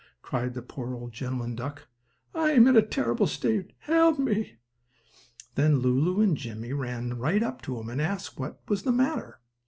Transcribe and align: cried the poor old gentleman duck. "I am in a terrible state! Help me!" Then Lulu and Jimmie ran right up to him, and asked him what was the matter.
cried 0.23 0.55
the 0.55 0.63
poor 0.63 0.95
old 0.95 1.13
gentleman 1.13 1.53
duck. 1.55 1.87
"I 2.33 2.53
am 2.53 2.65
in 2.65 2.75
a 2.75 2.81
terrible 2.81 3.27
state! 3.27 3.73
Help 3.81 4.17
me!" 4.17 4.57
Then 5.53 5.77
Lulu 5.77 6.21
and 6.21 6.35
Jimmie 6.35 6.73
ran 6.73 7.19
right 7.19 7.43
up 7.43 7.61
to 7.61 7.79
him, 7.79 7.87
and 7.87 8.01
asked 8.01 8.37
him 8.39 8.41
what 8.45 8.61
was 8.67 8.81
the 8.81 8.91
matter. 8.91 9.41